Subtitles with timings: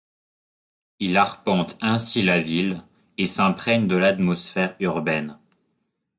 [0.97, 2.81] Il arpente ainsi la ville
[3.19, 5.37] et s'imprègne de l'atmosphère urbaine.